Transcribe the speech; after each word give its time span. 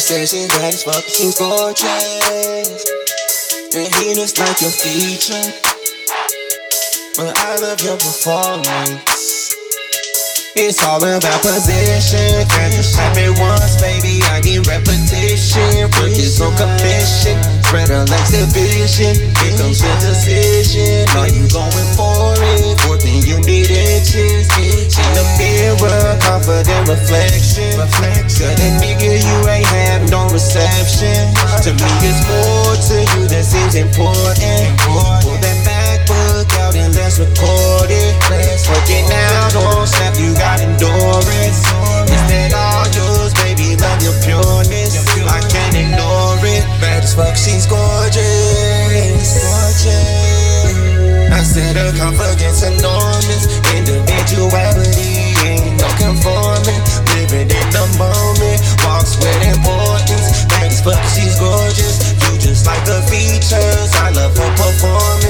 said 0.00 0.26
she's 0.26 0.48
bad 0.48 0.72
as 0.72 0.82
fuck, 0.82 1.04
she's 1.04 1.36
gorgeous. 1.38 1.84
And 3.76 3.94
he 4.00 4.14
looks 4.16 4.32
like 4.38 4.60
your 4.64 4.72
feature. 4.72 5.52
But 7.16 7.36
I 7.36 7.60
love 7.60 7.80
your 7.84 8.00
performance. 8.00 9.20
It's 10.56 10.82
all 10.82 11.04
about 11.04 11.40
position. 11.44 12.48
Can't 12.48 12.72
just 12.74 12.96
happen 12.96 13.36
once, 13.38 13.76
baby. 13.80 14.24
I 14.32 14.40
need 14.40 14.66
repetition. 14.66 15.92
Work 16.00 16.16
is 16.16 16.40
on 16.40 16.56
commission. 16.56 17.36
Spread 17.62 17.90
a 17.90 18.02
legs 18.08 18.32
division. 18.32 19.14
Here 19.14 19.54
comes 19.60 19.84
your 19.84 19.96
decision. 20.00 21.06
Are 21.20 21.28
you 21.28 21.44
going 21.52 21.90
for 21.94 22.34
it? 22.40 22.76
Or 22.88 22.96
then 22.96 23.20
you 23.22 23.38
need 23.44 23.70
inches. 23.70 24.48
In 24.56 25.10
the 25.12 25.24
mirror, 25.36 26.18
confident 26.24 26.88
reflection. 26.88 27.76
Good 28.40 28.58
nigga, 28.80 29.20
you 29.22 29.48
ain't 29.48 29.68
no 30.10 30.26
reception. 30.28 31.30
To 31.62 31.70
me, 31.70 31.90
it's 32.02 32.20
more 32.26 32.74
to 32.74 32.96
you 33.14 33.22
that 33.30 33.46
seems 33.46 33.74
important. 33.78 34.74
Pull 34.82 35.38
that 35.38 35.58
MacBook 35.62 36.50
out 36.58 36.74
and 36.74 36.94
let's 36.94 37.18
record 37.18 37.90
it. 37.90 38.14
Work 38.70 38.90
it 38.90 39.06
now, 39.08 39.48
don't 39.54 39.86
snap, 39.86 40.18
you 40.18 40.34
got 40.34 40.60
endurance. 40.60 41.62
Is 42.10 42.22
that 42.26 42.52
all 42.54 42.86
yours, 42.90 43.32
baby? 43.38 43.78
Love 43.78 44.02
your 44.02 44.14
pureness. 44.26 44.98
I 45.26 45.40
can't 45.46 45.74
ignore 45.78 46.42
it. 46.42 46.62
Bad 46.82 47.04
as 47.06 47.14
fuck, 47.14 47.36
she's 47.36 47.66
gorgeous. 47.66 48.18
Gorgeous. 49.42 50.30
I 51.30 51.42
said 51.42 51.76
her 51.76 51.92
confidence 51.96 52.62
enormous. 52.62 53.46
Gorgeous. 61.40 62.12
You 62.28 62.38
just 62.38 62.66
like 62.66 62.84
the 62.84 63.00
features. 63.08 63.90
I 64.04 64.12
love 64.12 64.36
her 64.36 64.52
performance. 64.60 65.29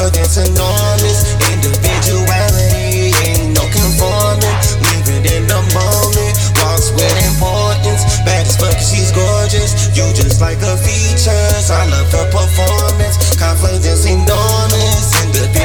Said 0.00 0.16
her 0.16 0.20
confidence 0.20 0.36
enormous. 0.48 1.36
Individuality 1.52 3.12
ain't 3.26 3.52
no 3.56 3.64
conforming. 3.68 4.56
Living 4.80 5.24
in 5.28 5.46
the 5.46 5.60
moment. 5.76 6.34
Walks 6.62 6.90
with 6.92 7.12
importance. 7.28 8.04
Bad 8.24 8.46
as 8.46 8.56
fuck, 8.56 8.78
she's 8.78 9.12
gorgeous. 9.12 9.92
You 9.96 10.04
just 10.14 10.40
like 10.40 10.58
her 10.58 10.76
features. 10.76 11.70
I 11.70 11.86
love 11.90 12.10
her 12.12 12.30
performance. 12.30 13.36
Confidence 13.36 14.06
enormous. 14.06 15.59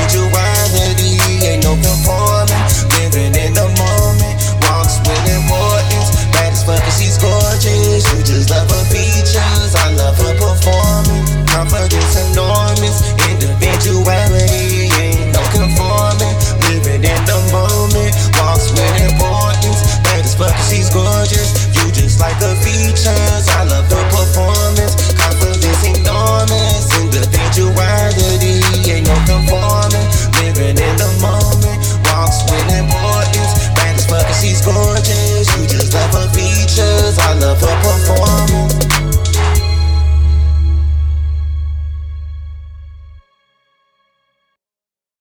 I 22.98 23.66
love 23.66 23.95